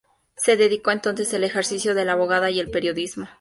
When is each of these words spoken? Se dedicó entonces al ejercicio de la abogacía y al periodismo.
Se 0.35 0.57
dedicó 0.57 0.89
entonces 0.89 1.31
al 1.35 1.43
ejercicio 1.43 1.93
de 1.93 2.05
la 2.05 2.13
abogacía 2.13 2.49
y 2.49 2.59
al 2.59 2.71
periodismo. 2.71 3.27